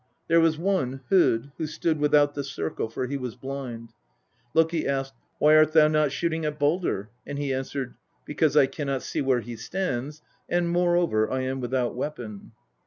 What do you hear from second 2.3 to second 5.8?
the circle, for he was blind. Loki asked' Why art